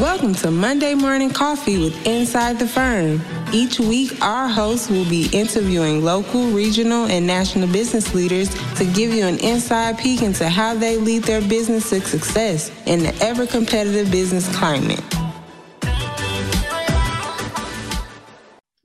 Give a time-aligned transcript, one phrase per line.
[0.00, 3.20] Welcome to Monday Morning Coffee with Inside the Firm.
[3.52, 9.12] Each week, our hosts will be interviewing local, regional, and national business leaders to give
[9.12, 13.46] you an inside peek into how they lead their business to success in the ever
[13.46, 15.04] competitive business climate.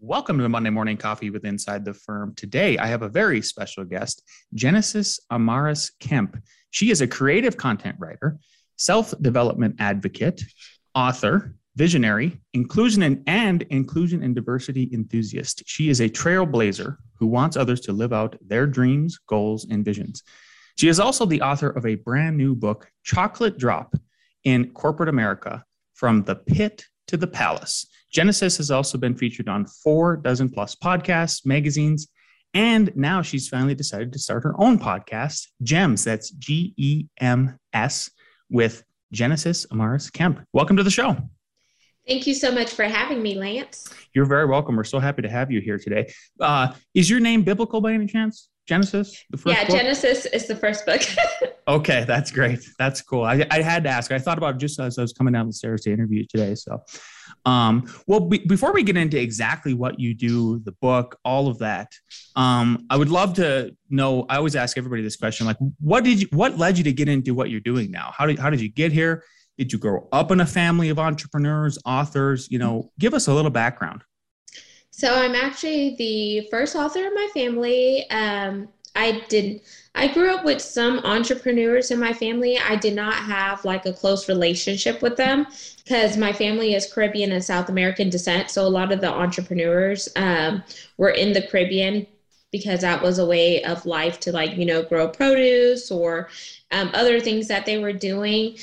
[0.01, 2.35] Welcome to the Monday Morning Coffee with Inside the Firm.
[2.35, 4.21] Today, I have a very special guest,
[4.53, 6.35] Genesis Amaris Kemp.
[6.71, 8.37] She is a creative content writer,
[8.75, 10.43] self development advocate,
[10.95, 15.61] author, visionary, inclusion and, and inclusion and diversity enthusiast.
[15.65, 20.23] She is a trailblazer who wants others to live out their dreams, goals, and visions.
[20.77, 23.93] She is also the author of a brand new book, Chocolate Drop
[24.45, 25.63] in Corporate America
[25.93, 27.87] From the Pit to the Palace.
[28.11, 32.07] Genesis has also been featured on four dozen plus podcasts, magazines,
[32.53, 36.05] and now she's finally decided to start her own podcast, GEMS.
[36.05, 38.09] That's G E M S,
[38.49, 40.45] with Genesis Amaris Kemp.
[40.53, 41.17] Welcome to the show.
[42.07, 43.89] Thank you so much for having me, Lance.
[44.13, 44.75] You're very welcome.
[44.75, 46.13] We're so happy to have you here today.
[46.39, 48.49] Uh, is your name biblical by any chance?
[48.67, 49.23] Genesis?
[49.45, 49.75] yeah, book?
[49.75, 51.01] Genesis is the first book.
[51.67, 52.59] okay, that's great.
[52.79, 53.23] That's cool.
[53.23, 54.11] I, I had to ask.
[54.11, 56.27] I thought about it just as I was coming down the stairs to interview you
[56.27, 56.55] today.
[56.55, 56.83] So,
[57.45, 61.59] um, well, be, before we get into exactly what you do, the book, all of
[61.59, 61.91] that,
[62.35, 64.25] um, I would love to know.
[64.29, 67.07] I always ask everybody this question: like, what did you, what led you to get
[67.07, 68.11] into what you're doing now?
[68.17, 69.23] How did how did you get here?
[69.57, 72.49] Did you grow up in a family of entrepreneurs, authors?
[72.49, 74.03] You know, give us a little background.
[74.89, 78.09] So I'm actually the first author in my family.
[78.09, 79.61] Um, I didn't.
[79.93, 82.57] I grew up with some entrepreneurs in my family.
[82.57, 85.47] I did not have like a close relationship with them
[85.83, 88.49] because my family is Caribbean and South American descent.
[88.49, 90.63] So a lot of the entrepreneurs um,
[90.97, 92.05] were in the Caribbean
[92.51, 96.27] because that was a way of life to like you know grow produce or
[96.71, 98.55] um, other things that they were doing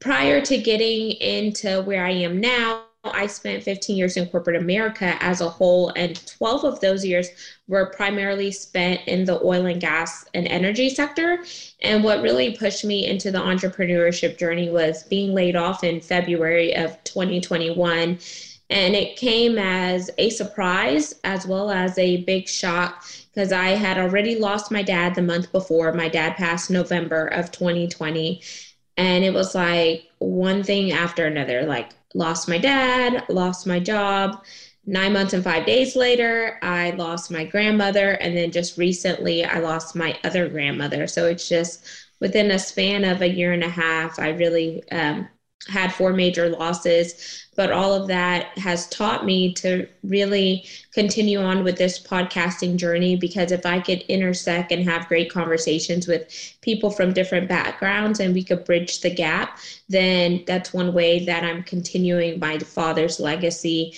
[0.00, 2.84] prior to getting into where I am now.
[3.02, 7.28] I spent 15 years in corporate America as a whole, and 12 of those years
[7.66, 11.42] were primarily spent in the oil and gas and energy sector.
[11.80, 16.76] And what really pushed me into the entrepreneurship journey was being laid off in February
[16.76, 18.18] of 2021.
[18.68, 23.98] And it came as a surprise as well as a big shock because I had
[23.98, 25.92] already lost my dad the month before.
[25.92, 28.42] My dad passed November of 2020.
[28.96, 34.44] And it was like one thing after another, like lost my dad, lost my job.
[34.86, 38.12] Nine months and five days later, I lost my grandmother.
[38.12, 41.06] And then just recently, I lost my other grandmother.
[41.06, 41.84] So it's just
[42.20, 45.28] within a span of a year and a half, I really um,
[45.68, 51.62] had four major losses, but all of that has taught me to really continue on
[51.62, 56.90] with this podcasting journey because if I could intersect and have great conversations with people
[56.90, 61.62] from different backgrounds and we could bridge the gap, then that's one way that I'm
[61.62, 63.94] continuing my father's legacy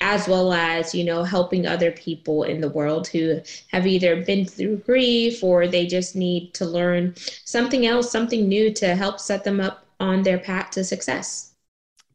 [0.00, 3.40] as well as you know helping other people in the world who
[3.72, 7.12] have either been through grief or they just need to learn
[7.44, 11.54] something else something new to help set them up on their path to success.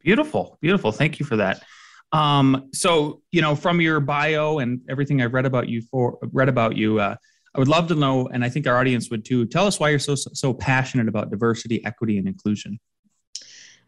[0.03, 0.91] Beautiful, beautiful.
[0.91, 1.63] Thank you for that.
[2.11, 6.49] Um, so, you know, from your bio and everything I've read about you for read
[6.49, 7.15] about you, uh,
[7.53, 9.45] I would love to know, and I think our audience would too.
[9.45, 12.79] Tell us why you're so so passionate about diversity, equity, and inclusion.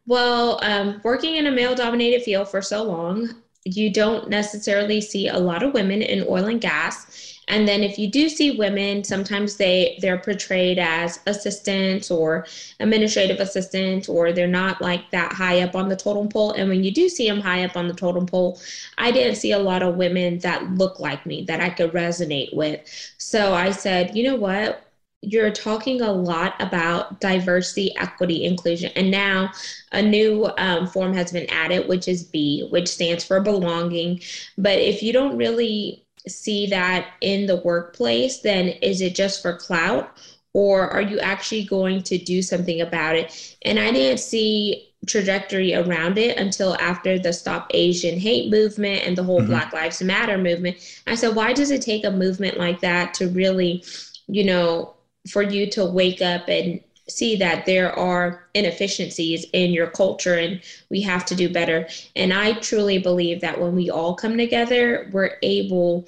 [0.05, 5.37] Well, um, working in a male-dominated field for so long, you don't necessarily see a
[5.37, 9.55] lot of women in oil and gas and then if you do see women, sometimes
[9.55, 12.45] they they're portrayed as assistants or
[12.79, 16.51] administrative assistants, or they're not like that high up on the totem pole.
[16.51, 18.59] And when you do see them high up on the totem pole,
[18.97, 22.53] I didn't see a lot of women that look like me that I could resonate
[22.53, 22.81] with.
[23.17, 24.83] So I said, you know what?
[25.21, 28.91] you're talking a lot about diversity, equity, inclusion.
[28.95, 29.51] And now
[29.91, 34.21] a new um, form has been added, which is B, which stands for belonging.
[34.57, 39.57] But if you don't really see that in the workplace, then is it just for
[39.57, 40.17] clout
[40.53, 43.57] or are you actually going to do something about it?
[43.63, 49.15] And I didn't see trajectory around it until after the Stop Asian Hate movement and
[49.15, 49.51] the whole mm-hmm.
[49.51, 50.77] Black Lives Matter movement.
[51.05, 53.83] I said, why does it take a movement like that to really,
[54.27, 54.95] you know,
[55.29, 60.61] for you to wake up and see that there are inefficiencies in your culture and
[60.89, 61.87] we have to do better.
[62.15, 66.07] And I truly believe that when we all come together, we're able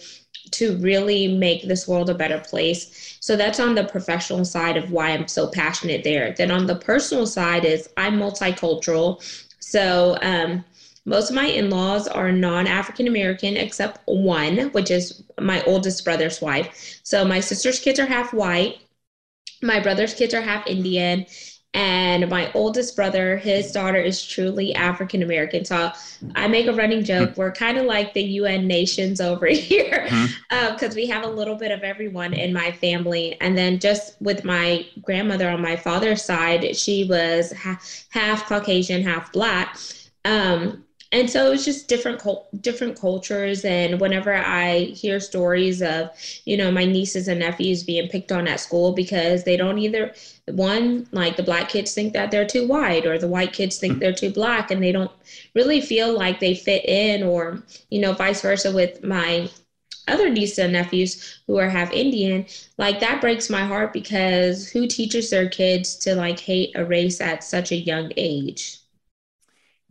[0.52, 3.18] to really make this world a better place.
[3.20, 6.34] So that's on the professional side of why I'm so passionate there.
[6.34, 9.22] Then on the personal side is I'm multicultural.
[9.60, 10.66] So um,
[11.06, 17.00] most of my in-laws are non-African American except one, which is my oldest brother's wife.
[17.04, 18.80] So my sister's kids are half white
[19.62, 21.26] my brother's kids are half Indian,
[21.76, 25.64] And my oldest brother, his daughter is truly African American.
[25.66, 25.92] So
[26.36, 27.38] I make a running joke.
[27.38, 30.86] We're kind of like the UN nations over here because mm-hmm.
[30.86, 33.40] uh, we have a little bit of everyone in my family.
[33.40, 37.80] And then just with my grandmother on my father's side, she was ha-
[38.10, 39.78] half Caucasian, half Black.
[40.26, 42.22] Um, and so it's just different
[42.62, 46.10] different cultures and whenever i hear stories of
[46.46, 50.14] you know my nieces and nephews being picked on at school because they don't either
[50.48, 53.94] one like the black kids think that they're too white or the white kids think
[53.94, 54.00] mm-hmm.
[54.02, 55.12] they're too black and they don't
[55.56, 59.50] really feel like they fit in or you know vice versa with my
[60.10, 62.46] other nieces and nephews who are half Indian,
[62.78, 67.22] like that breaks my heart because who teaches their kids to like hate a race
[67.22, 68.79] at such a young age?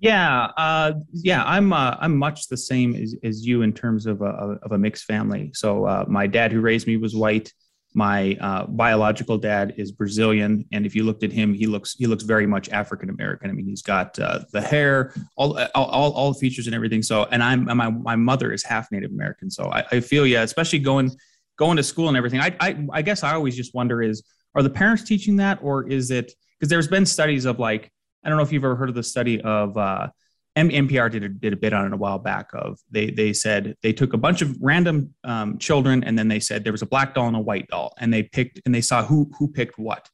[0.01, 4.23] Yeah, uh, yeah, I'm uh, I'm much the same as, as you in terms of
[4.23, 5.51] a of a mixed family.
[5.55, 7.53] So uh, my dad who raised me was white.
[7.95, 12.07] My uh, biological dad is Brazilian, and if you looked at him, he looks he
[12.07, 13.51] looks very much African American.
[13.51, 17.03] I mean, he's got uh, the hair, all, all all the features and everything.
[17.03, 19.51] So, and I'm my my mother is half Native American.
[19.51, 21.11] So I, I feel yeah, especially going
[21.59, 22.41] going to school and everything.
[22.41, 24.23] I, I I guess I always just wonder is
[24.55, 27.91] are the parents teaching that or is it because there's been studies of like
[28.25, 30.09] I don't know if you've ever heard of the study of uh,
[30.57, 32.51] NPR did a, did a bit on it a while back.
[32.53, 36.41] Of they they said they took a bunch of random um, children and then they
[36.41, 38.81] said there was a black doll and a white doll and they picked and they
[38.81, 40.09] saw who who picked what.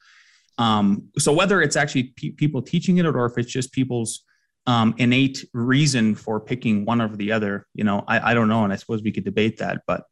[0.59, 4.25] Um, so whether it's actually pe- people teaching it or if it's just people's
[4.67, 8.65] um, innate reason for picking one over the other, you know, I, I don't know,
[8.65, 9.83] and I suppose we could debate that.
[9.87, 10.05] But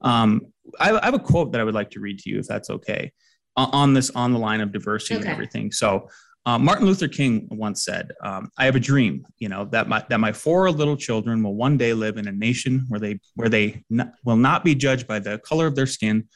[0.00, 2.46] um, I, I, have a quote that I would like to read to you, if
[2.46, 3.12] that's okay,
[3.56, 5.24] on this on the line of diversity okay.
[5.24, 5.72] and everything.
[5.72, 6.08] So
[6.48, 10.02] uh, Martin Luther King once said, um, "I have a dream, you know, that my
[10.08, 13.50] that my four little children will one day live in a nation where they where
[13.50, 13.84] they
[14.24, 16.26] will not be judged by the color of their skin,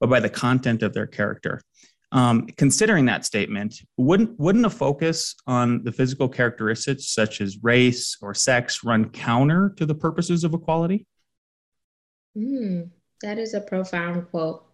[0.00, 1.60] but by the content of their character."
[2.12, 8.16] Um, considering that statement, wouldn't wouldn't a focus on the physical characteristics such as race
[8.22, 11.06] or sex run counter to the purposes of equality?
[12.34, 12.88] Mm,
[13.20, 14.64] that is a profound quote.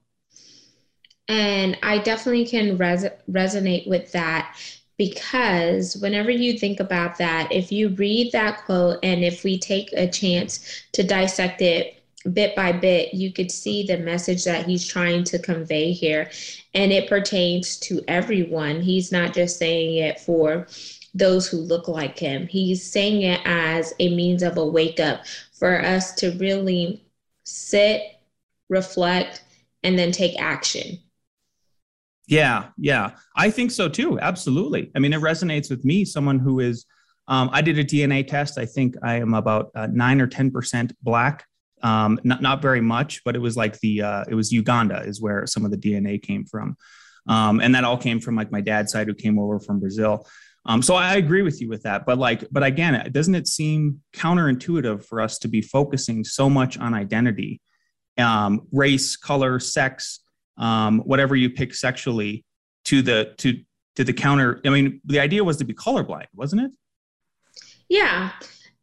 [1.26, 4.56] And I definitely can res- resonate with that
[4.96, 9.93] because whenever you think about that, if you read that quote and if we take
[9.93, 12.02] a chance to dissect it
[12.32, 16.31] bit by bit, you could see the message that he's trying to convey here.
[16.73, 18.81] And it pertains to everyone.
[18.81, 20.67] He's not just saying it for
[21.14, 25.25] those who look like him, he's saying it as a means of a wake up
[25.52, 27.05] for us to really
[27.44, 28.02] sit,
[28.69, 29.44] reflect,
[29.85, 30.99] and then take action.
[32.26, 34.19] Yeah, yeah, I think so too.
[34.19, 34.91] Absolutely.
[34.94, 36.05] I mean, it resonates with me.
[36.05, 36.87] Someone who is,
[37.29, 38.59] um, I did a DNA test.
[38.59, 41.44] I think I am about uh, nine or ten percent black.
[41.82, 45.21] Um, not not very much, but it was like the uh, it was Uganda is
[45.21, 46.76] where some of the DNA came from,
[47.29, 50.26] um, and that all came from like my dad's side who came over from Brazil.
[50.67, 52.06] Um, so I agree with you with that.
[52.06, 56.79] But like, but again, doesn't it seem counterintuitive for us to be focusing so much
[56.79, 57.61] on identity,
[58.17, 60.21] um, race, color, sex,
[60.56, 62.45] um, whatever you pick sexually
[62.85, 63.61] to the to
[63.97, 64.61] to the counter.
[64.65, 66.71] I mean the idea was to be colorblind wasn't it?
[67.89, 68.33] Yeah.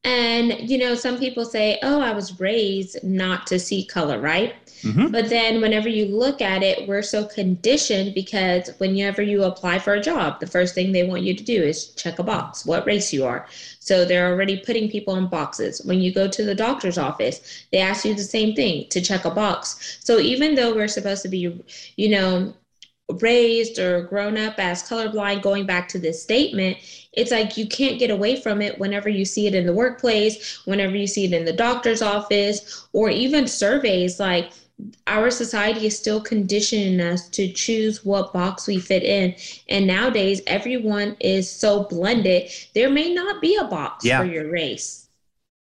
[0.03, 4.55] And you know some people say oh i was raised not to see color right
[4.81, 5.07] Mm-hmm.
[5.07, 9.93] But then whenever you look at it, we're so conditioned because whenever you apply for
[9.93, 12.85] a job, the first thing they want you to do is check a box, what
[12.85, 13.47] race you are.
[13.79, 15.81] So they're already putting people in boxes.
[15.83, 19.25] When you go to the doctor's office, they ask you the same thing to check
[19.25, 19.99] a box.
[20.01, 21.63] So even though we're supposed to be,
[21.95, 22.53] you know,
[23.19, 26.77] raised or grown up as colorblind, going back to this statement,
[27.13, 30.61] it's like you can't get away from it whenever you see it in the workplace,
[30.65, 34.51] whenever you see it in the doctor's office, or even surveys like
[35.07, 39.35] our society is still conditioning us to choose what box we fit in.
[39.69, 44.19] And nowadays, everyone is so blended, there may not be a box yeah.
[44.19, 45.09] for your race.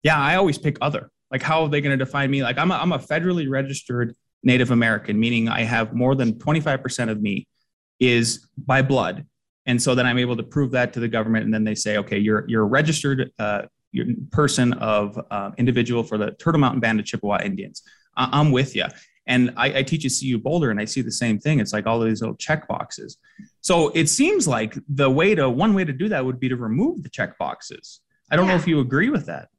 [0.03, 1.11] Yeah, I always pick other.
[1.31, 2.43] Like, how are they going to define me?
[2.43, 7.09] Like, I'm a, I'm a federally registered Native American, meaning I have more than 25%
[7.09, 7.47] of me
[7.99, 9.25] is by blood.
[9.65, 11.45] And so then I'm able to prove that to the government.
[11.45, 13.63] And then they say, okay, you're, you're a registered uh,
[14.31, 17.83] person of uh, individual for the Turtle Mountain Band of Chippewa Indians.
[18.15, 18.85] I'm with you.
[19.27, 21.59] And I, I, teach at CU Boulder and I see the same thing.
[21.59, 23.17] It's like all of these little check boxes.
[23.61, 26.55] So it seems like the way to one way to do that would be to
[26.55, 28.01] remove the check boxes.
[28.31, 28.53] I don't yeah.
[28.53, 29.49] know if you agree with that.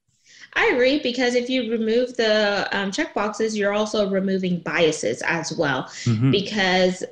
[0.54, 5.52] I agree because if you remove the um, check boxes, you're also removing biases as
[5.56, 5.84] well.
[6.04, 6.30] Mm-hmm.
[6.30, 7.04] Because,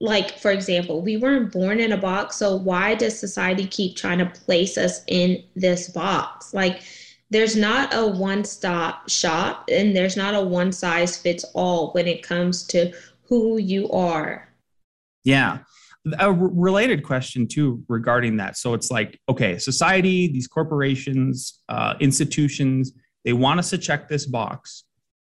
[0.00, 2.36] like, for example, we weren't born in a box.
[2.36, 6.54] So why does society keep trying to place us in this box?
[6.54, 6.82] Like,
[7.30, 12.06] there's not a one stop shop and there's not a one size fits all when
[12.06, 12.92] it comes to
[13.28, 14.48] who you are.
[15.24, 15.58] Yeah.
[16.18, 18.56] a related question too regarding that.
[18.56, 22.92] So it's like, okay, society, these corporations, uh, institutions,
[23.24, 24.84] they want us to check this box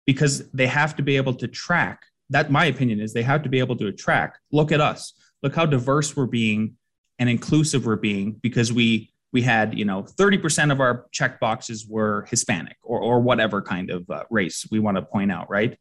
[0.05, 2.03] because they have to be able to track.
[2.29, 4.37] That my opinion is they have to be able to track.
[4.51, 5.13] Look at us.
[5.41, 6.75] Look how diverse we're being
[7.17, 11.87] and inclusive we're being because we we had you know 30% of our check boxes
[11.87, 15.71] were hispanic or, or whatever kind of uh, race we want to point out right?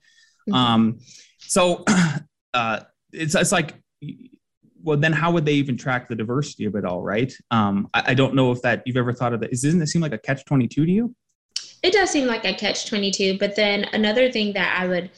[0.49, 0.55] Mm-hmm.
[0.55, 0.99] um,
[1.39, 1.85] so
[2.55, 2.81] uh,
[3.13, 3.75] it's, it's like
[4.83, 7.33] well then how would they even track the diversity of it all right?
[7.51, 9.89] Um, I, I, don't know if that you've ever thought of that is doesn't it
[9.89, 11.15] seem like a catch 22 to you?
[11.83, 15.11] It does seem like a catch 22 but then another thing that i would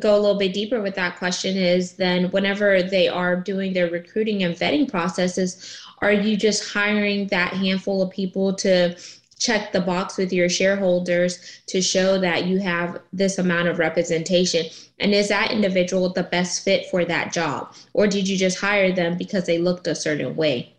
[0.00, 3.90] go a little bit deeper with that question is then whenever they are doing their
[3.90, 8.96] recruiting and vetting processes are you just hiring that handful of people to
[9.38, 14.66] check the box with your shareholders to show that you have this amount of representation?
[14.98, 17.74] And is that individual the best fit for that job?
[17.92, 20.74] Or did you just hire them because they looked a certain way?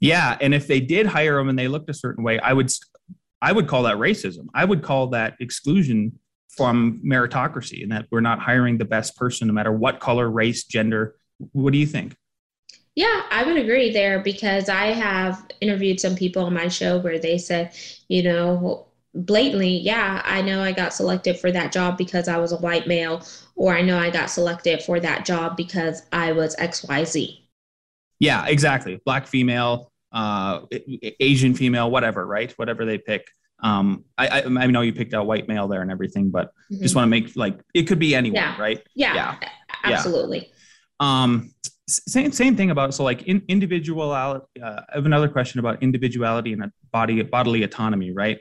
[0.00, 2.72] Yeah and if they did hire them and they looked a certain way i would
[3.40, 4.46] i would call that racism.
[4.52, 6.18] I would call that exclusion
[6.56, 10.64] from meritocracy and that we're not hiring the best person no matter what color race
[10.64, 11.16] gender.
[11.52, 12.16] What do you think
[12.94, 17.18] yeah, I would agree there because I have interviewed some people on my show where
[17.18, 17.72] they said,
[18.08, 22.52] you know, blatantly, yeah, I know I got selected for that job because I was
[22.52, 23.24] a white male,
[23.56, 27.38] or I know I got selected for that job because I was XYZ.
[28.18, 29.00] Yeah, exactly.
[29.04, 30.60] Black female, uh,
[31.18, 32.52] Asian female, whatever, right?
[32.52, 33.26] Whatever they pick.
[33.62, 36.82] Um, I, I, I know you picked out white male there and everything, but mm-hmm.
[36.82, 38.60] just want to make like it could be anyone, yeah.
[38.60, 38.82] right?
[38.94, 39.48] Yeah, yeah,
[39.84, 40.50] absolutely.
[41.00, 41.22] Yeah.
[41.22, 41.52] Um,
[41.88, 44.44] same same thing about so like in individuality.
[44.62, 48.12] Uh, I have another question about individuality and body bodily autonomy.
[48.12, 48.38] Right.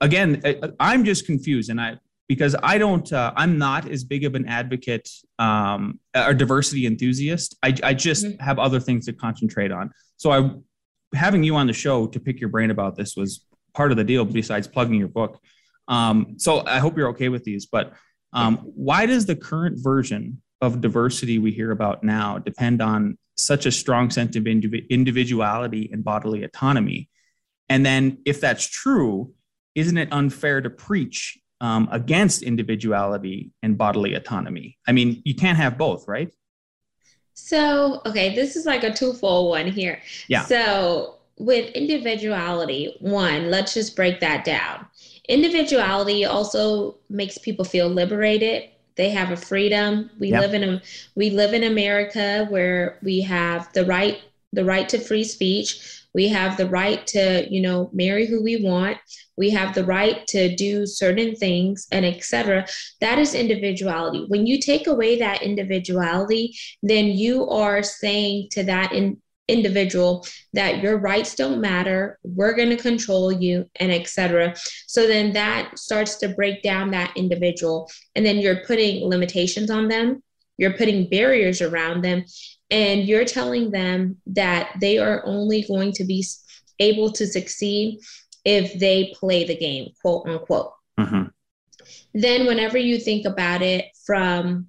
[0.00, 0.42] Again,
[0.78, 4.46] I'm just confused, and I because I don't uh, I'm not as big of an
[4.46, 7.56] advocate um, or diversity enthusiast.
[7.62, 8.42] I I just mm-hmm.
[8.42, 9.90] have other things to concentrate on.
[10.16, 10.50] So I
[11.16, 14.04] having you on the show to pick your brain about this was part of the
[14.04, 14.24] deal.
[14.24, 15.40] Besides plugging your book.
[15.88, 17.94] Um, so I hope you're okay with these, but
[18.34, 23.66] um, why does the current version of diversity we hear about now depend on such
[23.66, 27.08] a strong sense of individuality and bodily autonomy.
[27.68, 29.32] And then, if that's true,
[29.74, 34.76] isn't it unfair to preach um, against individuality and bodily autonomy?
[34.86, 36.30] I mean, you can't have both, right?
[37.34, 40.00] So, okay, this is like a twofold one here.
[40.26, 40.44] Yeah.
[40.44, 44.86] So, with individuality, one, let's just break that down.
[45.28, 50.10] Individuality also makes people feel liberated they have a freedom.
[50.18, 50.42] We yep.
[50.42, 50.82] live in a
[51.14, 54.20] we live in America where we have the right
[54.52, 56.04] the right to free speech.
[56.14, 58.98] We have the right to, you know, marry who we want.
[59.36, 62.66] We have the right to do certain things and etc.
[63.00, 64.24] That is individuality.
[64.26, 70.82] When you take away that individuality, then you are saying to that in, individual that
[70.82, 74.54] your rights don't matter we're going to control you and etc
[74.86, 79.88] so then that starts to break down that individual and then you're putting limitations on
[79.88, 80.22] them
[80.58, 82.24] you're putting barriers around them
[82.70, 86.22] and you're telling them that they are only going to be
[86.78, 87.98] able to succeed
[88.44, 91.24] if they play the game quote unquote mm-hmm.
[92.12, 94.66] then whenever you think about it from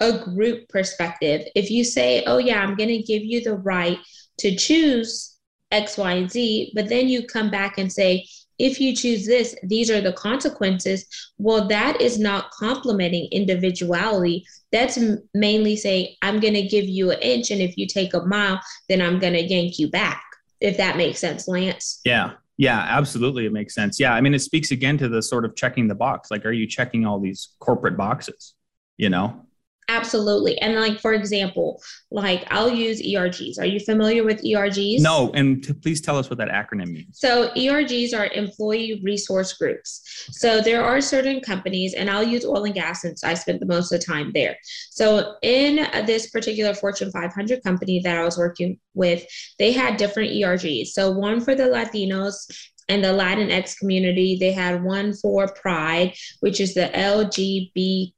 [0.00, 1.46] a group perspective.
[1.54, 3.98] If you say, oh, yeah, I'm going to give you the right
[4.38, 5.36] to choose
[5.70, 8.26] X, Y, and Z, but then you come back and say,
[8.58, 11.06] if you choose this, these are the consequences.
[11.36, 14.46] Well, that is not complementing individuality.
[14.72, 14.98] That's
[15.34, 18.60] mainly say, I'm going to give you an inch, and if you take a mile,
[18.88, 20.22] then I'm going to yank you back.
[20.60, 22.00] If that makes sense, Lance.
[22.04, 22.32] Yeah.
[22.56, 23.44] Yeah, absolutely.
[23.44, 24.00] It makes sense.
[24.00, 24.14] Yeah.
[24.14, 26.30] I mean, it speaks again to the sort of checking the box.
[26.30, 28.54] Like, are you checking all these corporate boxes?
[28.96, 29.45] You know?
[29.88, 30.58] Absolutely.
[30.58, 33.58] And like for example, like I'll use ERGs.
[33.60, 35.00] Are you familiar with ERGs?
[35.00, 37.20] No, and t- please tell us what that acronym means.
[37.20, 40.28] So ERGs are employee resource groups.
[40.32, 43.66] So there are certain companies and I'll use oil and gas since I spent the
[43.66, 44.56] most of the time there.
[44.90, 49.24] So in this particular Fortune 500 company that I was working with,
[49.60, 50.88] they had different ERGs.
[50.88, 52.50] So one for the Latinos,
[52.88, 54.36] and the Latinx community.
[54.38, 58.14] They had one for Pride, which is the LGBTQIA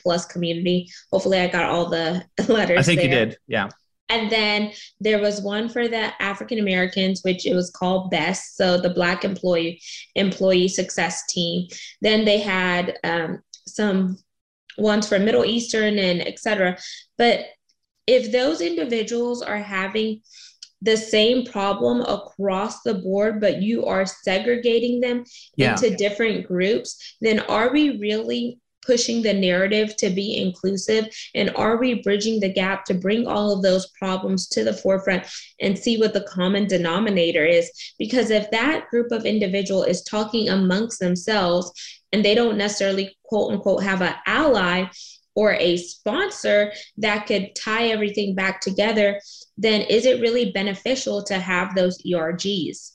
[0.00, 0.88] plus community.
[1.10, 2.78] Hopefully, I got all the letters.
[2.78, 3.08] I think there.
[3.08, 3.38] you did.
[3.46, 3.68] Yeah.
[4.08, 8.78] And then there was one for the African Americans, which it was called BEST, so
[8.78, 9.80] the Black Employee
[10.14, 11.66] Employee Success Team.
[12.02, 14.18] Then they had um, some
[14.76, 16.76] ones for Middle Eastern and etc.
[17.16, 17.46] But
[18.06, 20.20] if those individuals are having
[20.82, 25.24] the same problem across the board, but you are segregating them
[25.56, 25.72] yeah.
[25.72, 31.06] into different groups, then are we really pushing the narrative to be inclusive?
[31.36, 35.24] And are we bridging the gap to bring all of those problems to the forefront
[35.60, 37.70] and see what the common denominator is?
[37.96, 41.72] Because if that group of individual is talking amongst themselves
[42.12, 44.86] and they don't necessarily quote unquote have an ally
[45.34, 49.20] or a sponsor that could tie everything back together,
[49.56, 52.92] then is it really beneficial to have those ERGs?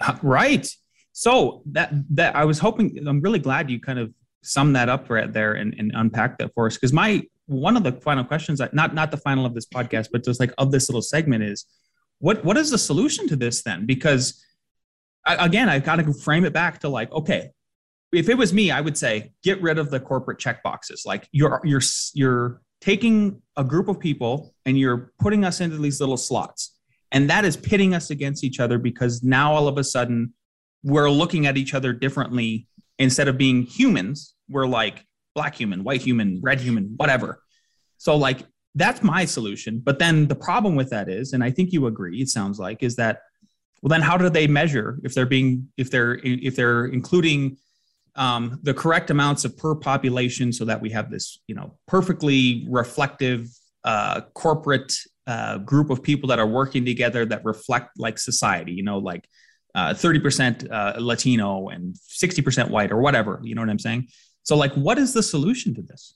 [0.00, 0.68] Uh, right.
[1.12, 5.08] So that that I was hoping I'm really glad you kind of summed that up
[5.08, 6.74] right there and, and unpack that for us.
[6.74, 10.08] Because my one of the final questions, that, not not the final of this podcast,
[10.12, 11.66] but just like of this little segment is,
[12.18, 13.86] what what is the solution to this then?
[13.86, 14.42] Because
[15.24, 17.50] I, again, I've got to frame it back to like, okay,
[18.12, 21.04] if it was me, I would say get rid of the corporate check boxes.
[21.06, 21.80] Like you're you're
[22.14, 26.78] you're taking a group of people and you're putting us into these little slots,
[27.10, 30.34] and that is pitting us against each other because now all of a sudden
[30.84, 32.66] we're looking at each other differently
[32.98, 34.34] instead of being humans.
[34.48, 37.42] We're like black human white human red human whatever.
[37.96, 38.40] So like
[38.74, 39.80] that's my solution.
[39.82, 42.82] But then the problem with that is and i think you agree it sounds like
[42.82, 43.20] is that
[43.80, 47.56] well then how do they measure if they're being if they're if they're including
[48.14, 52.66] um, the correct amounts of per population so that we have this you know perfectly
[52.68, 53.48] reflective
[53.84, 54.92] uh, corporate
[55.26, 59.26] uh, group of people that are working together that reflect like society you know like
[59.74, 63.40] uh, 30% uh, Latino and 60% white or whatever.
[63.42, 64.08] You know what I'm saying?
[64.42, 66.14] So, like, what is the solution to this?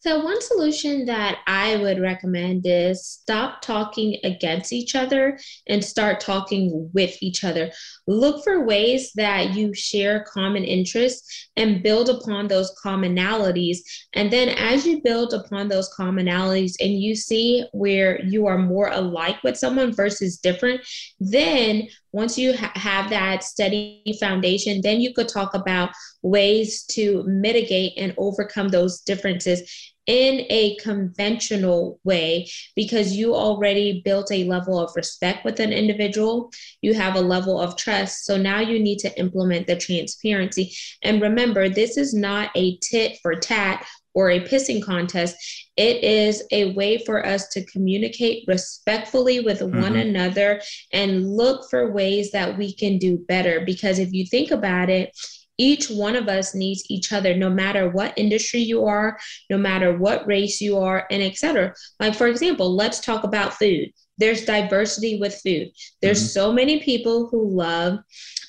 [0.00, 6.20] So, one solution that I would recommend is stop talking against each other and start
[6.20, 7.70] talking with each other.
[8.10, 13.78] Look for ways that you share common interests and build upon those commonalities.
[14.14, 18.88] And then, as you build upon those commonalities and you see where you are more
[18.88, 20.80] alike with someone versus different,
[21.20, 25.90] then once you ha- have that steady foundation, then you could talk about
[26.22, 34.32] ways to mitigate and overcome those differences in a conventional way because you already built
[34.32, 36.50] a level of respect with an individual.
[36.82, 38.24] You have a level of trust.
[38.24, 40.74] So now you need to implement the transparency.
[41.04, 45.36] And remember, this is not a tit for tat or a pissing contest.
[45.76, 49.80] It is a way for us to communicate respectfully with mm-hmm.
[49.80, 50.60] one another
[50.92, 53.60] and look for ways that we can do better.
[53.60, 55.16] Because if you think about it,
[55.60, 59.18] each one of us needs each other no matter what industry you are
[59.50, 63.92] no matter what race you are and etc like for example let's talk about food.
[64.16, 65.68] There's diversity with food.
[66.00, 66.28] There's mm-hmm.
[66.28, 67.98] so many people who love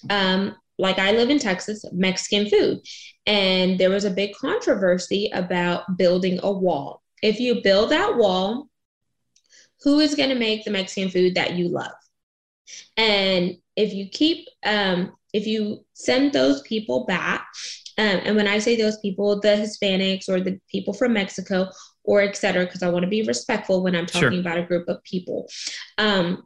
[0.10, 2.80] um, like i live in texas mexican food.
[3.26, 7.02] And there was a big controversy about building a wall.
[7.22, 8.68] If you build that wall
[9.84, 11.92] who is going to make the mexican food that you love?
[12.98, 17.48] And if you keep um, if you send those people back,
[17.98, 21.70] um, and when I say those people, the Hispanics or the people from Mexico
[22.04, 24.40] or et cetera, because I want to be respectful when I'm talking sure.
[24.40, 25.48] about a group of people.
[25.98, 26.44] Um,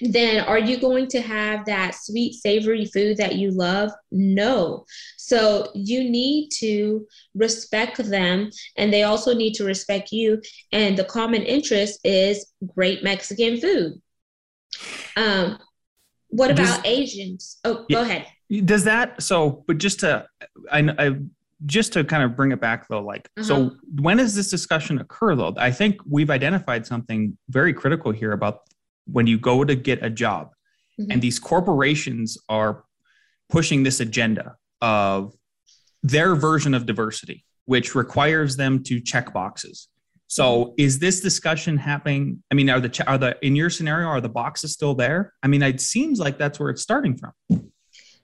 [0.00, 3.90] then are you going to have that sweet, savory food that you love?
[4.10, 4.84] No.
[5.16, 10.42] So you need to respect them, and they also need to respect you.
[10.72, 14.02] And the common interest is great Mexican food.
[15.16, 15.58] Um,
[16.28, 17.58] what about does, Asians?
[17.64, 18.26] Oh, go ahead.
[18.64, 19.64] Does that so?
[19.66, 20.26] But just to,
[20.70, 21.16] I, I
[21.64, 23.44] just to kind of bring it back though, like, uh-huh.
[23.44, 25.54] so when does this discussion occur though?
[25.56, 28.60] I think we've identified something very critical here about
[29.06, 30.50] when you go to get a job,
[31.00, 31.10] mm-hmm.
[31.10, 32.84] and these corporations are
[33.48, 35.34] pushing this agenda of
[36.02, 39.88] their version of diversity, which requires them to check boxes.
[40.28, 40.74] So mm-hmm.
[40.78, 42.42] is this discussion happening?
[42.50, 45.32] I mean, are the are the in your scenario are the boxes still there?
[45.42, 47.32] I mean, it seems like that's where it's starting from.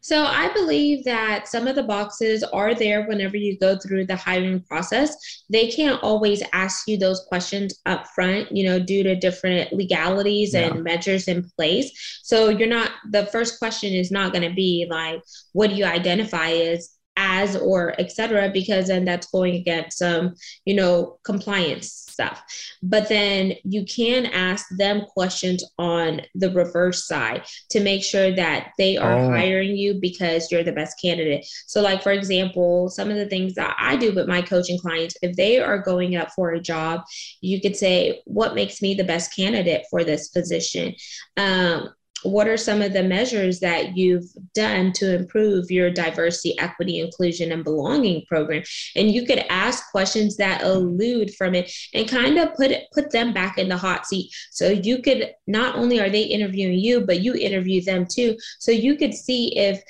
[0.04, 4.16] So I believe that some of the boxes are there whenever you go through the
[4.16, 5.44] hiring process.
[5.48, 10.54] They can't always ask you those questions up front, you know, due to different legalities
[10.54, 10.72] yeah.
[10.72, 12.20] and measures in place.
[12.24, 15.84] So you're not the first question is not going to be like, what do you
[15.84, 16.90] identify as
[17.22, 22.42] as or etc because then that's going against some you know compliance stuff.
[22.82, 28.72] But then you can ask them questions on the reverse side to make sure that
[28.76, 29.30] they are oh.
[29.30, 31.46] hiring you because you're the best candidate.
[31.66, 35.16] So like for example some of the things that i do with my coaching clients
[35.22, 37.02] if they are going up for a job
[37.40, 40.94] you could say what makes me the best candidate for this position?
[41.36, 41.90] Um,
[42.22, 47.52] what are some of the measures that you've done to improve your diversity, equity, inclusion,
[47.52, 48.62] and belonging program?
[48.96, 53.10] And you could ask questions that elude from it and kind of put it, put
[53.10, 54.30] them back in the hot seat.
[54.50, 58.36] So you could not only are they interviewing you, but you interview them too.
[58.58, 59.82] So you could see if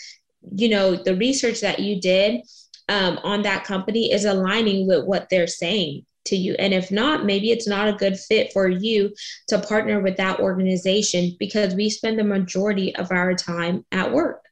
[0.56, 2.42] you know the research that you did
[2.88, 6.54] um, on that company is aligning with what they're saying to you.
[6.58, 9.14] And if not, maybe it's not a good fit for you
[9.48, 14.44] to partner with that organization because we spend the majority of our time at work.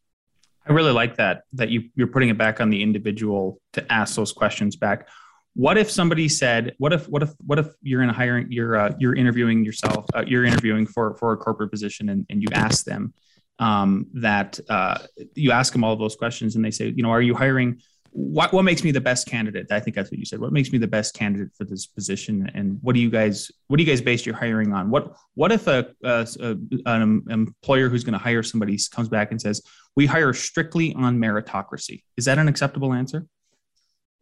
[0.66, 4.14] I really like that that you you're putting it back on the individual to ask
[4.14, 5.09] those questions back.
[5.54, 8.76] What if somebody said, "What if what if what if you're in a hiring you're
[8.76, 12.48] uh, you're interviewing yourself uh, you're interviewing for for a corporate position and, and you
[12.52, 13.12] ask them
[13.61, 14.98] um, that uh,
[15.35, 17.80] you ask them all of those questions and they say, you know, are you hiring
[18.12, 19.70] what what makes me the best candidate?
[19.70, 20.40] I think that's what you said.
[20.40, 22.51] What makes me the best candidate for this position?
[22.55, 24.90] And what do you guys what do you guys base your hiring on?
[24.90, 29.31] What what if a, a, a an employer who's going to hire somebody comes back
[29.31, 29.62] and says
[29.96, 32.03] we hire strictly on meritocracy?
[32.16, 33.27] Is that an acceptable answer?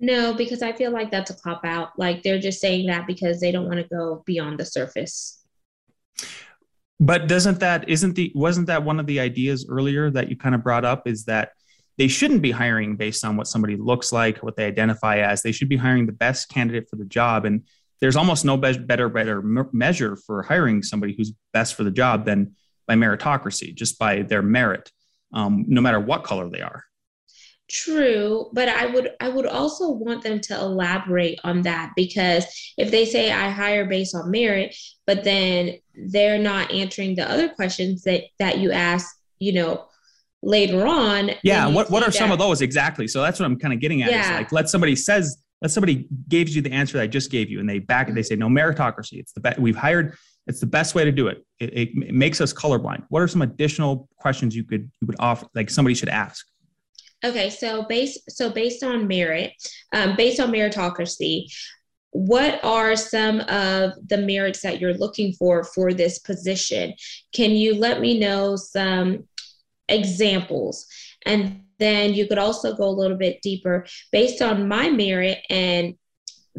[0.01, 1.91] No, because I feel like that's a cop out.
[1.99, 5.43] Like they're just saying that because they don't want to go beyond the surface.
[7.01, 10.55] But doesn't that isn't the wasn't that one of the ideas earlier that you kind
[10.55, 11.53] of brought up is that
[11.99, 15.43] they shouldn't be hiring based on what somebody looks like, what they identify as.
[15.43, 17.45] They should be hiring the best candidate for the job.
[17.45, 17.65] And
[18.01, 22.25] there's almost no be- better, better measure for hiring somebody who's best for the job
[22.25, 22.55] than
[22.87, 24.93] by meritocracy, just by their merit,
[25.35, 26.85] um, no matter what color they are.
[27.69, 32.47] True, but I would I would also want them to elaborate on that because
[32.79, 34.75] if they say I hire based on merit,
[35.07, 39.88] but then they're not answering the other questions that that you ask, you know,
[40.43, 41.33] later on.
[41.43, 41.67] Yeah.
[41.67, 43.09] What, what are that, some of those exactly?
[43.09, 44.11] So that's what I'm kind of getting at.
[44.11, 44.23] Yeah.
[44.23, 47.51] Is like, let somebody says, let somebody gives you the answer that I just gave
[47.51, 48.15] you and they back it.
[48.15, 49.15] They say, no meritocracy.
[49.15, 49.59] It's the best.
[49.59, 51.45] We've hired, it's the best way to do it.
[51.59, 51.89] It, it.
[52.07, 53.05] it makes us colorblind.
[53.09, 56.47] What are some additional questions you could, you would offer, like somebody should ask?
[57.25, 59.53] Okay, so based so based on merit,
[59.93, 61.53] um, based on meritocracy,
[62.11, 66.95] what are some of the merits that you're looking for for this position?
[67.35, 69.28] Can you let me know some
[69.89, 70.87] examples.
[71.27, 75.95] And then you could also go a little bit deeper based on my merit and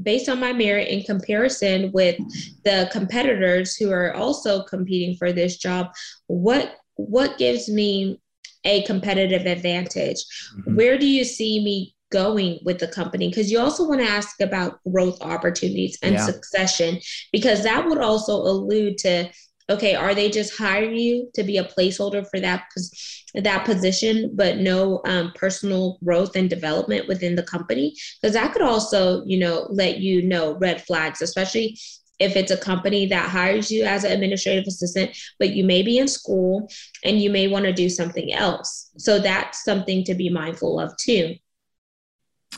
[0.01, 2.17] based on my merit in comparison with
[2.63, 5.87] the competitors who are also competing for this job
[6.27, 8.21] what what gives me
[8.63, 10.23] a competitive advantage
[10.57, 10.75] mm-hmm.
[10.75, 14.41] where do you see me going with the company because you also want to ask
[14.41, 16.25] about growth opportunities and yeah.
[16.25, 16.99] succession
[17.31, 19.29] because that would also allude to
[19.69, 22.67] okay, are they just hiring you to be a placeholder for that
[23.35, 27.95] that position, but no um, personal growth and development within the company?
[28.21, 31.77] Because that could also, you know, let you know red flags, especially
[32.19, 35.99] if it's a company that hires you as an administrative assistant, but you may be
[35.99, 36.69] in school
[37.05, 38.89] and you may want to do something else.
[38.97, 41.35] So that's something to be mindful of too.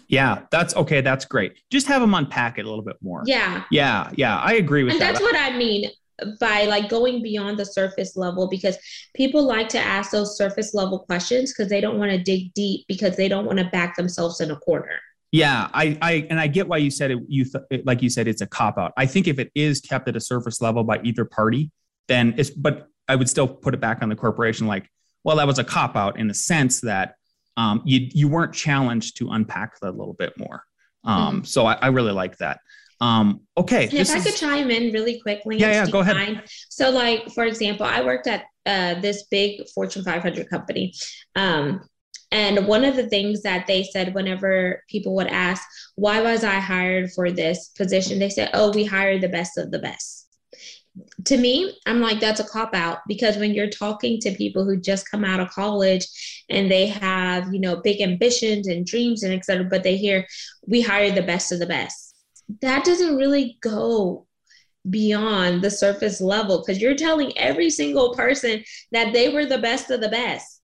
[0.08, 1.02] Yeah, that's okay.
[1.02, 1.54] That's great.
[1.69, 3.21] Just have them unpack it a little bit more.
[3.26, 3.65] Yeah.
[3.69, 4.10] Yeah.
[4.15, 4.39] Yeah.
[4.39, 5.13] I agree with and that.
[5.13, 5.91] That's what I mean
[6.39, 8.77] by like going beyond the surface level because
[9.15, 12.86] people like to ask those surface level questions because they don't want to dig deep
[12.88, 14.99] because they don't want to back themselves in a corner.
[15.31, 17.19] Yeah, I, I, and I get why you said it.
[17.27, 18.91] You th- like you said, it's a cop out.
[18.97, 21.71] I think if it is kept at a surface level by either party,
[22.07, 22.49] then it's.
[22.49, 24.67] But I would still put it back on the corporation.
[24.67, 24.89] Like,
[25.23, 27.15] well, that was a cop out in the sense that
[27.55, 30.63] um, you you weren't challenged to unpack that a little bit more.
[31.05, 31.43] Um, mm-hmm.
[31.45, 32.60] So I, I really like that.
[33.01, 33.85] Um, okay.
[33.85, 35.57] And if I could chime in really quickly.
[35.57, 36.43] Yeah, yeah, go ahead.
[36.69, 40.93] So, like, for example, I worked at uh, this big Fortune 500 company.
[41.35, 41.81] Um,
[42.31, 45.61] and one of the things that they said whenever people would ask,
[45.95, 48.19] why was I hired for this position?
[48.19, 50.27] They said, oh, we hired the best of the best.
[51.25, 54.79] To me, I'm like, that's a cop out because when you're talking to people who
[54.79, 56.05] just come out of college
[56.49, 60.25] and they have, you know, big ambitions and dreams and et cetera, but they hear,
[60.67, 62.11] we hired the best of the best
[62.61, 64.27] that doesn't really go
[64.89, 69.91] beyond the surface level because you're telling every single person that they were the best
[69.91, 70.61] of the best.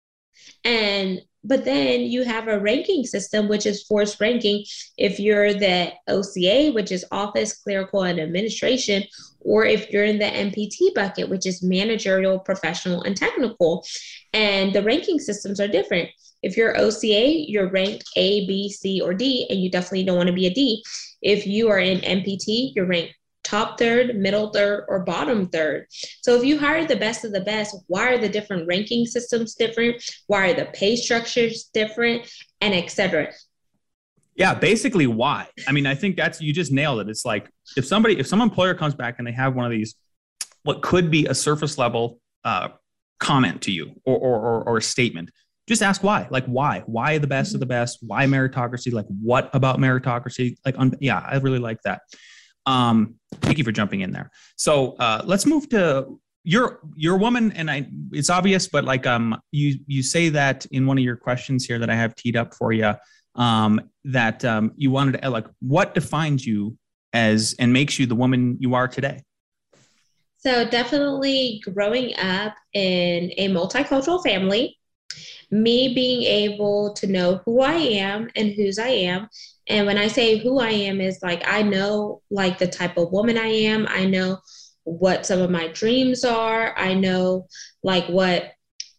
[0.63, 4.66] And but then you have a ranking system, which is forced ranking.
[4.98, 9.04] If you're the OCA, which is office, clerical, and administration,
[9.40, 13.86] or if you're in the MPT bucket, which is managerial, professional, and technical.
[14.34, 16.10] And the ranking systems are different.
[16.44, 20.28] If you're OCA, you're ranked A, B, C, or D, and you definitely don't want
[20.28, 20.84] to be a D.
[21.22, 23.16] If you are in MPT, you're ranked
[23.48, 25.88] top third, middle third, or bottom third.
[26.22, 29.56] So if you hire the best of the best, why are the different ranking systems
[29.56, 30.04] different?
[30.28, 32.30] Why are the pay structures different?
[32.60, 33.32] And etc.
[34.36, 35.48] Yeah, basically why?
[35.68, 37.10] I mean, I think that's you just nailed it.
[37.10, 39.96] It's like if somebody, if some employer comes back and they have one of these,
[40.64, 42.70] what could be a surface level uh,
[43.20, 45.32] comment to you or, or, or, or a statement,
[45.68, 49.50] just ask why like why why the best of the best why meritocracy like what
[49.54, 52.02] about meritocracy like yeah i really like that
[52.67, 57.19] um thank you for jumping in there so uh let's move to you're you're a
[57.19, 61.03] woman and i it's obvious but like um you you say that in one of
[61.03, 62.93] your questions here that i have teed up for you
[63.38, 66.77] um, that um, you wanted to like what defines you
[67.13, 69.23] as and makes you the woman you are today?
[70.38, 74.77] So definitely growing up in a multicultural family,
[75.50, 79.30] me being able to know who I am and whose I am.
[79.70, 83.12] And when I say who I am is like I know like the type of
[83.12, 83.88] woman I am.
[83.90, 84.40] I know
[84.84, 86.78] what some of my dreams are.
[86.78, 87.48] I know
[87.84, 88.54] like what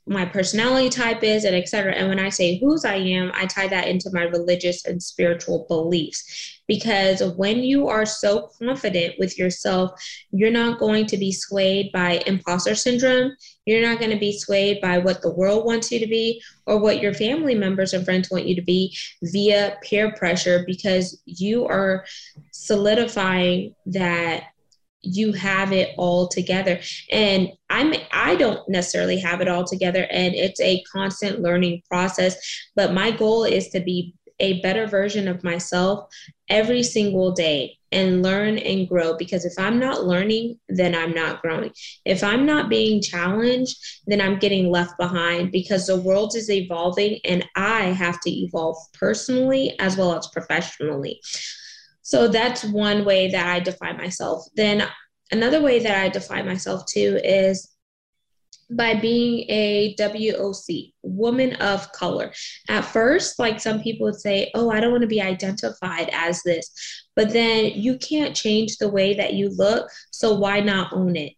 [0.08, 3.68] my personality type is and etc and when i say whose i am i tie
[3.68, 6.54] that into my religious and spiritual beliefs.
[6.66, 9.90] Because when you are so confident with yourself
[10.30, 13.32] you're not going to be swayed by imposter syndrome.
[13.64, 16.78] You're not going to be swayed by what the world wants you to be or
[16.78, 21.66] what your family members and friends want you to be via peer pressure because you
[21.66, 22.04] are
[22.52, 24.44] solidifying that
[25.02, 26.80] you have it all together.
[27.10, 32.36] And i'm i don't necessarily have it all together and it's a constant learning process.
[32.74, 36.08] But my goal is to be a better version of myself
[36.48, 41.42] every single day and learn and grow because if i'm not learning then i'm not
[41.42, 41.72] growing.
[42.04, 47.18] If i'm not being challenged then i'm getting left behind because the world is evolving
[47.24, 51.20] and i have to evolve personally as well as professionally
[52.08, 54.46] so that's one way that I define myself.
[54.56, 54.88] Then
[55.30, 57.70] another way that I define myself too is
[58.70, 62.32] by being a WOC, woman of color.
[62.70, 66.42] At first, like some people would say, Oh, I don't want to be identified as
[66.44, 66.70] this.
[67.14, 69.90] But then you can't change the way that you look.
[70.10, 71.34] So why not own it?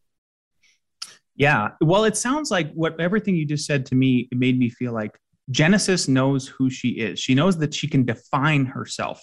[1.34, 1.70] Yeah.
[1.80, 4.92] Well, it sounds like what everything you just said to me, it made me feel
[4.92, 5.18] like
[5.50, 7.18] Genesis knows who she is.
[7.18, 9.20] She knows that she can define herself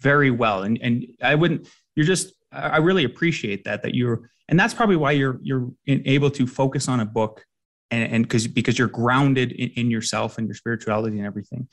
[0.00, 0.62] very well.
[0.62, 1.68] And and I wouldn't.
[1.94, 2.32] You're just.
[2.50, 3.82] I really appreciate that.
[3.82, 7.44] That you're, and that's probably why you're you're able to focus on a book,
[7.90, 11.68] and and because because you're grounded in, in yourself and your spirituality and everything.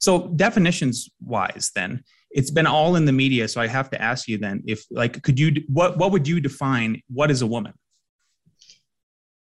[0.00, 3.48] So definitions wise, then it's been all in the media.
[3.48, 6.40] So I have to ask you then, if like, could you what what would you
[6.40, 7.72] define what is a woman?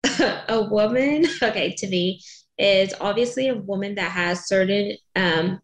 [0.19, 2.21] a woman, okay, to me
[2.57, 5.59] is obviously a woman that has certain um,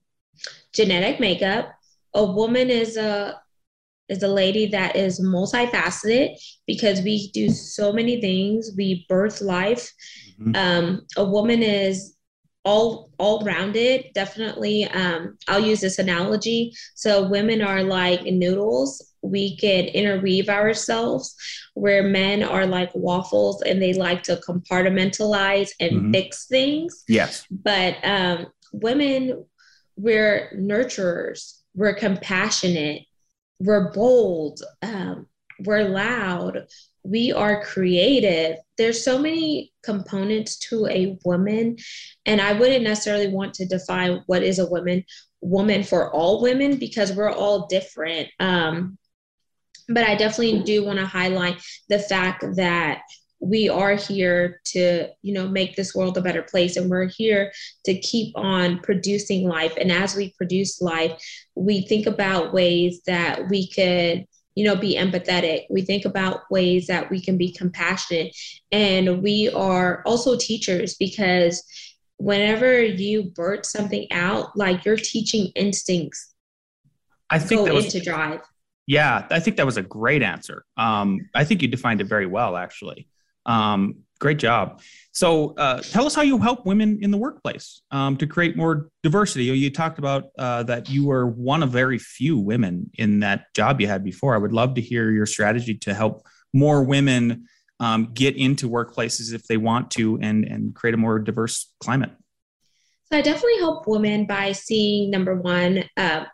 [0.73, 1.71] genetic makeup
[2.13, 3.39] a woman is a
[4.11, 6.35] is a lady that is multifaceted
[6.67, 8.71] because we do so many things.
[8.75, 9.89] We birth life.
[10.39, 10.55] Mm-hmm.
[10.55, 12.15] Um, a woman is
[12.65, 14.07] all all rounded.
[14.13, 16.73] Definitely, um, I'll use this analogy.
[16.95, 19.13] So women are like noodles.
[19.23, 21.35] We can interweave ourselves,
[21.75, 26.11] where men are like waffles and they like to compartmentalize and mm-hmm.
[26.11, 27.03] fix things.
[27.07, 29.45] Yes, but um, women,
[29.95, 33.03] we're nurturers we're compassionate,
[33.59, 35.27] we're bold, um,
[35.59, 36.65] we're loud,
[37.03, 38.57] we are creative.
[38.77, 41.77] There's so many components to a woman,
[42.25, 45.03] and I wouldn't necessarily want to define what is a woman
[45.41, 48.29] woman for all women because we're all different.
[48.39, 48.97] Um,
[49.87, 53.01] but I definitely do want to highlight the fact that
[53.41, 57.51] we are here to you know make this world a better place and we're here
[57.85, 59.73] to keep on producing life.
[59.77, 61.21] And as we produce life
[61.55, 64.25] we think about ways that we could
[64.55, 65.65] you know be empathetic.
[65.69, 68.35] We think about ways that we can be compassionate.
[68.71, 71.63] And we are also teachers because
[72.17, 76.35] whenever you birth something out like your teaching instincts
[77.31, 78.41] i think go was, into drive.
[78.85, 80.63] Yeah i think that was a great answer.
[80.77, 83.07] Um, i think you defined it very well actually
[83.45, 84.81] um, great job.
[85.11, 88.89] So, uh, tell us how you help women in the workplace um, to create more
[89.03, 89.45] diversity.
[89.45, 93.81] You, talked about uh, that you were one of very few women in that job
[93.81, 94.35] you had before.
[94.35, 97.45] I would love to hear your strategy to help more women
[97.79, 102.11] um, get into workplaces if they want to and, and create a more diverse climate.
[103.11, 106.25] So, I definitely help women by seeing number one, uh,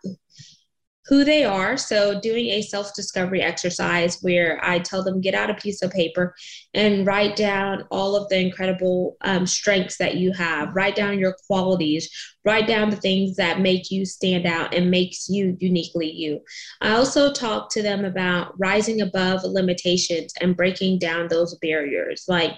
[1.08, 1.78] who they are.
[1.78, 5.91] So, doing a self discovery exercise where I tell them get out a piece of
[5.91, 6.36] paper
[6.74, 11.36] and write down all of the incredible um, strengths that you have, write down your
[11.48, 12.10] qualities,
[12.46, 16.39] write down the things that make you stand out and makes you uniquely you.
[16.82, 22.26] I also talk to them about rising above limitations and breaking down those barriers.
[22.28, 22.54] Like,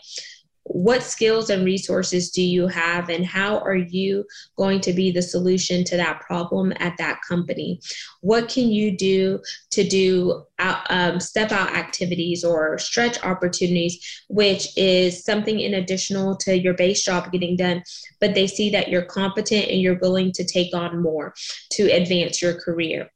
[0.72, 4.24] what skills and resources do you have and how are you
[4.56, 7.82] going to be the solution to that problem at that company?
[8.22, 9.40] What can you do
[9.72, 16.38] to do out, um, step out activities or stretch opportunities which is something in additional
[16.38, 17.82] to your base job getting done
[18.22, 21.34] but they see that you're competent and you're willing to take on more
[21.72, 23.10] to advance your career?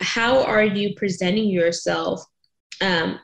[0.00, 2.24] How are you presenting yourself?
[2.80, 3.18] Um,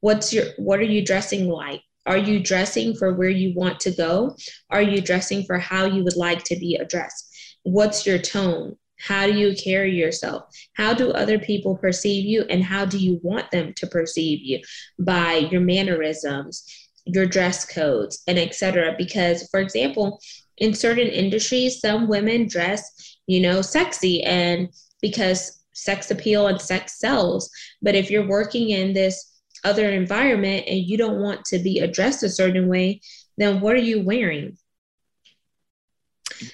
[0.00, 3.90] what's your what are you dressing like are you dressing for where you want to
[3.92, 4.36] go?
[4.70, 7.28] Are you dressing for how you would like to be addressed?
[7.62, 8.76] What's your tone?
[8.98, 10.44] How do you carry yourself?
[10.74, 12.44] How do other people perceive you?
[12.48, 14.60] And how do you want them to perceive you
[14.98, 16.64] by your mannerisms,
[17.04, 18.94] your dress codes, and etc.
[18.96, 20.20] Because, for example,
[20.58, 24.68] in certain industries, some women dress, you know, sexy and
[25.00, 27.50] because sex appeal and sex sells.
[27.80, 29.31] But if you're working in this
[29.64, 33.00] other environment and you don't want to be addressed a certain way,
[33.36, 34.56] then what are you wearing?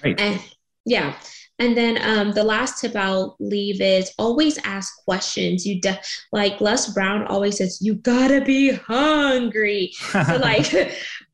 [0.05, 0.21] Right.
[0.21, 0.41] And
[0.85, 1.17] yeah.
[1.61, 5.67] And then um, the last tip I'll leave is always ask questions.
[5.67, 9.91] You de- like Les Brown always says, you gotta be hungry.
[9.95, 10.71] so like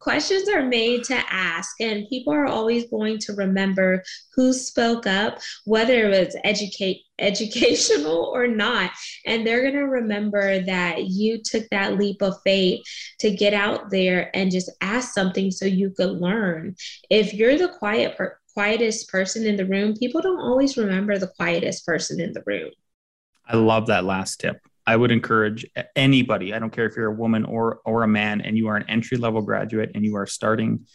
[0.05, 4.03] questions are made to ask, and people are always going to remember
[4.35, 8.91] who spoke up, whether it was educate educational or not.
[9.25, 12.85] And they're gonna remember that you took that leap of faith
[13.21, 16.77] to get out there and just ask something so you could learn.
[17.11, 21.33] If you're the quiet person quietest person in the room, people don't always remember the
[21.37, 22.71] quietest person in the room.
[23.45, 24.61] I love that last tip.
[24.87, 25.67] I would encourage
[25.97, 28.77] anybody, I don't care if you're a woman or or a man and you are
[28.77, 30.87] an entry level graduate and you are starting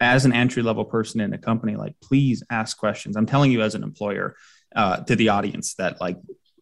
[0.00, 3.16] as an entry level person in a company, like please ask questions.
[3.16, 4.34] I'm telling you as an employer
[4.74, 6.18] uh, to the audience that like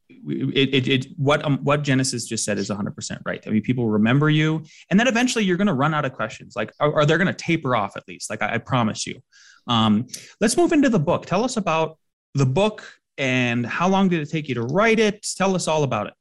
[0.09, 3.43] it, it, it, what um, what Genesis just said is 100% right.
[3.47, 6.55] I mean, people remember you, and then eventually you're going to run out of questions.
[6.57, 8.31] Like, are, are they going to taper off at least?
[8.31, 9.21] Like, I, I promise you.
[9.67, 10.07] Um,
[10.41, 11.27] let's move into the book.
[11.27, 11.99] Tell us about
[12.35, 12.85] the book
[13.17, 15.27] and how long did it take you to write it?
[15.37, 16.15] Tell us all about it.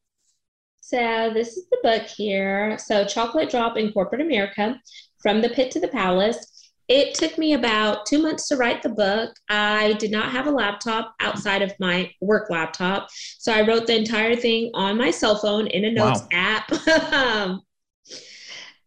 [0.94, 2.78] So this is the book here.
[2.78, 4.80] So Chocolate Drop in Corporate America,
[5.24, 6.70] from the pit to the palace.
[6.88, 9.34] It took me about two months to write the book.
[9.50, 13.08] I did not have a laptop outside of my work laptop.
[13.40, 16.28] So I wrote the entire thing on my cell phone in a notes wow.
[16.32, 16.72] app.
[17.14, 17.64] Um,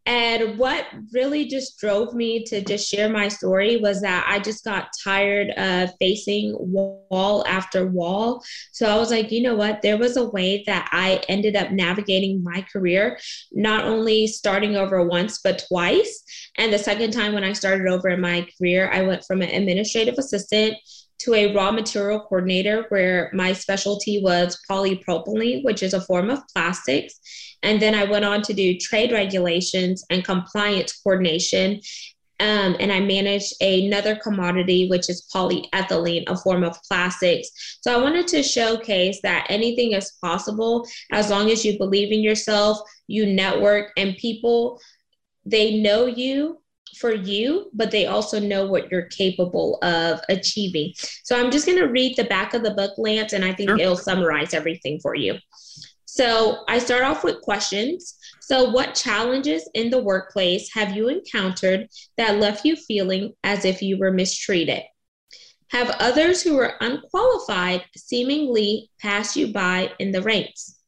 [0.07, 4.65] And what really just drove me to just share my story was that I just
[4.65, 8.43] got tired of facing wall after wall.
[8.71, 9.83] So I was like, you know what?
[9.83, 13.19] There was a way that I ended up navigating my career,
[13.51, 16.23] not only starting over once, but twice.
[16.57, 19.51] And the second time when I started over in my career, I went from an
[19.51, 20.77] administrative assistant
[21.19, 26.47] to a raw material coordinator where my specialty was polypropylene, which is a form of
[26.53, 27.19] plastics.
[27.67, 31.81] And then I went on to do trade regulations and compliance coordination.
[32.39, 37.79] Um, and I managed another commodity, which is polyethylene, a form of plastics.
[37.81, 42.21] So I wanted to showcase that anything is possible as long as you believe in
[42.21, 44.81] yourself, you network, and people,
[45.45, 46.61] they know you
[46.99, 50.93] for you, but they also know what you're capable of achieving.
[51.25, 53.71] So I'm just going to read the back of the book, Lance, and I think
[53.71, 53.79] sure.
[53.79, 55.35] it'll summarize everything for you.
[56.17, 58.17] So I start off with questions.
[58.41, 63.83] So, what challenges in the workplace have you encountered that left you feeling as if
[63.83, 64.85] you were mistreated?
[65.73, 70.79] Have others who are unqualified seemingly pass you by in the ranks?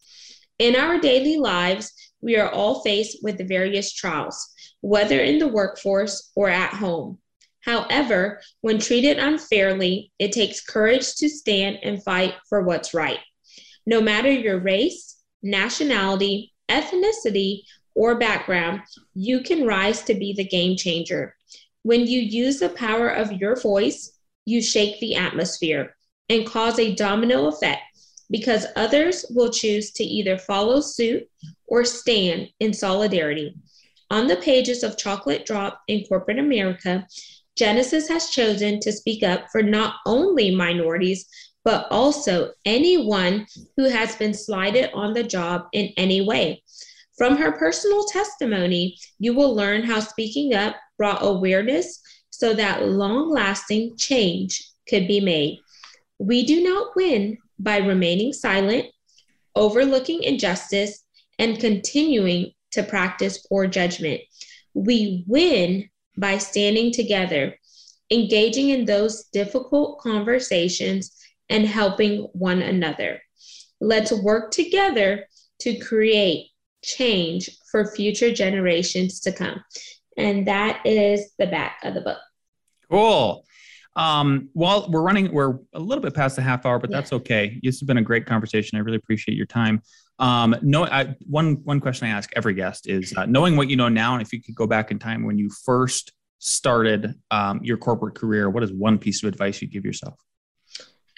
[0.59, 4.49] In our daily lives, we are all faced with various trials,
[4.81, 7.19] whether in the workforce or at home.
[7.61, 13.19] However, when treated unfairly, it takes courage to stand and fight for what's right.
[13.85, 17.63] No matter your race, nationality, ethnicity,
[17.95, 18.81] or background,
[19.15, 21.35] you can rise to be the game changer.
[21.83, 25.97] When you use the power of your voice, you shake the atmosphere
[26.29, 27.83] and cause a domino effect
[28.31, 31.29] because others will choose to either follow suit
[31.67, 33.55] or stand in solidarity.
[34.11, 37.07] On the pages of Chocolate Drop in Corporate America,
[37.57, 41.27] Genesis has chosen to speak up for not only minorities,
[41.69, 46.63] but also anyone who has been slighted on the job in any way.
[47.19, 52.01] From her personal testimony, you will learn how speaking up brought awareness
[52.31, 55.59] so that long lasting change could be made.
[56.19, 58.87] We do not win by remaining silent,
[59.55, 61.05] overlooking injustice,
[61.39, 64.23] and continuing to practice poor judgment.
[64.73, 67.59] We win by standing together,
[68.11, 71.13] engaging in those difficult conversations
[71.49, 73.21] and helping one another.
[73.81, 75.27] Let's work together
[75.61, 76.49] to create
[76.83, 79.63] change for future generations to come.
[80.17, 82.19] And that is the back of the book.
[82.91, 83.45] Cool.
[83.97, 86.99] Um, well, we're running, we're a little bit past the half hour, but yeah.
[86.99, 87.59] that's okay.
[87.63, 88.79] This has been a great conversation.
[88.79, 89.83] I really appreciate your time.
[90.21, 93.77] Um, no, I, one one question I ask every guest is uh, knowing what you
[93.77, 97.61] know now, and if you could go back in time when you first started um,
[97.63, 100.19] your corporate career, what is one piece of advice you give yourself?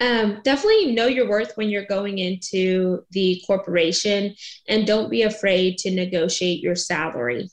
[0.01, 4.35] Um, definitely know your worth when you're going into the corporation
[4.67, 7.49] and don't be afraid to negotiate your salary.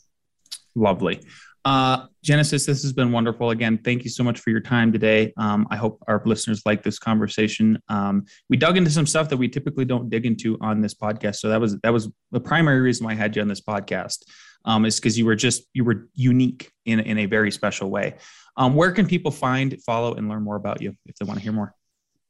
[0.75, 1.21] Lovely.
[1.67, 3.51] Uh, Genesis, this has been wonderful.
[3.51, 5.35] Again, thank you so much for your time today.
[5.37, 7.79] Um, I hope our listeners like this conversation.
[7.91, 11.37] Um, we dug into some stuff that we typically don't dig into on this podcast,
[11.37, 14.25] so that was that was the primary reason why I had you on this podcast.
[14.65, 18.15] Um, is because you were just you were unique in in a very special way.
[18.57, 21.43] Um, where can people find, follow, and learn more about you if they want to
[21.43, 21.75] hear more?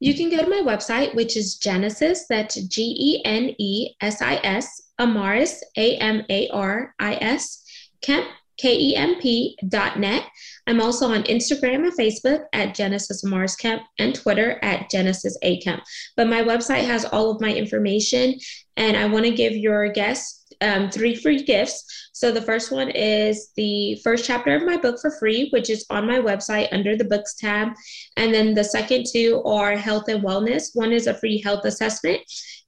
[0.01, 4.23] You can go to my website, which is Genesis, that's G E N E S
[4.23, 7.65] I S, Amaris, A M A R I S,
[8.01, 8.27] Kemp,
[8.59, 10.25] K-E-M-P.net.
[10.67, 15.61] I'm also on Instagram and Facebook at Genesis Amaris Kemp and Twitter at Genesis A
[15.61, 15.83] Kemp.
[16.17, 18.39] But my website has all of my information,
[18.77, 22.11] and I want to give your guests um, three free gifts.
[22.13, 25.87] So the first one is the first chapter of my book for free, which is
[25.91, 27.69] on my website under the books tab.
[28.17, 30.71] And then the second two are health and wellness.
[30.75, 32.21] One is a free health assessment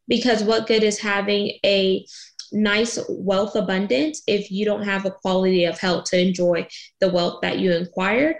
[0.08, 2.04] because what good is having a
[2.52, 6.66] nice wealth abundance if you don't have a quality of health to enjoy
[7.00, 8.36] the wealth that you acquired.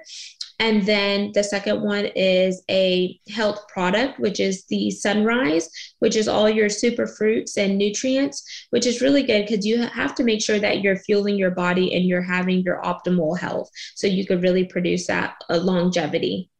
[0.60, 6.28] And then the second one is a health product, which is the Sunrise, which is
[6.28, 10.42] all your super fruits and nutrients, which is really good because you have to make
[10.42, 14.42] sure that you're fueling your body and you're having your optimal health so you could
[14.42, 16.50] really produce that uh, longevity.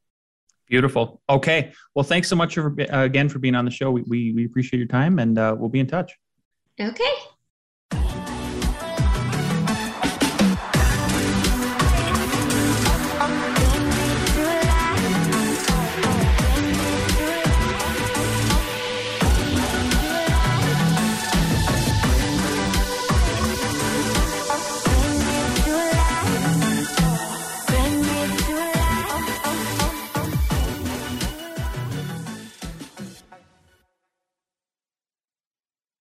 [0.67, 1.21] Beautiful.
[1.29, 1.73] Okay.
[1.95, 3.91] Well, thanks so much for, uh, again for being on the show.
[3.91, 6.17] We, we, we appreciate your time and uh, we'll be in touch.
[6.81, 7.13] Okay.